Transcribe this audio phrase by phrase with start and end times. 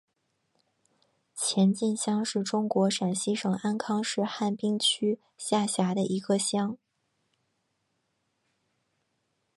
[1.35, 6.75] 前进乡是中国陕西省安康市汉滨区下辖的一个乡。